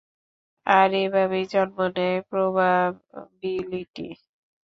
[0.67, 4.07] আর এভাবেই জন্ম নেয় প্রবাবিলিটি।